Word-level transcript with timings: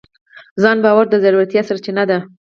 ځان 0.61 0.77
باور 0.83 1.05
د 1.09 1.15
زړورتیا 1.23 1.61
سرچینه 1.69 2.03
ده. 2.09 2.17